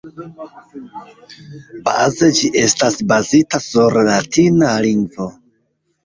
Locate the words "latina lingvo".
4.07-5.29